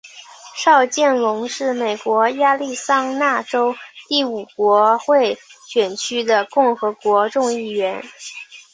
[0.55, 3.75] 邵建隆是美国亚利桑那州
[4.09, 5.37] 第五国会
[5.69, 8.03] 选区的共和党众议员。